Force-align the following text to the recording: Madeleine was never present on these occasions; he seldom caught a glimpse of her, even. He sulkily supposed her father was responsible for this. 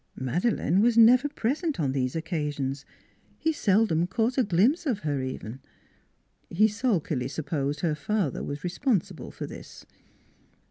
Madeleine 0.17 0.81
was 0.81 0.97
never 0.97 1.29
present 1.29 1.79
on 1.79 1.91
these 1.91 2.15
occasions; 2.15 2.85
he 3.37 3.53
seldom 3.53 4.07
caught 4.07 4.35
a 4.35 4.43
glimpse 4.43 4.87
of 4.87 5.01
her, 5.01 5.21
even. 5.21 5.59
He 6.49 6.67
sulkily 6.67 7.27
supposed 7.27 7.81
her 7.81 7.93
father 7.93 8.41
was 8.43 8.63
responsible 8.63 9.29
for 9.29 9.45
this. 9.45 9.85